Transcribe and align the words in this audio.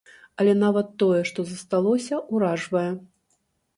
Але 0.43 0.53
нават 0.61 0.87
тое, 1.03 1.19
што 1.31 1.45
засталося, 1.51 2.15
уражвае. 2.39 2.87